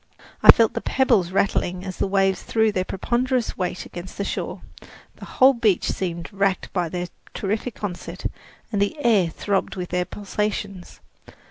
[0.41, 4.63] I felt the pebbles rattling as the waves threw their ponderous weight against the shore;
[5.17, 8.25] the whole beach seemed racked by their terrific onset,
[8.71, 11.01] and the air throbbed with their pulsations.